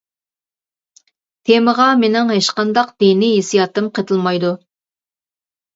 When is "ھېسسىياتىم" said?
3.39-3.95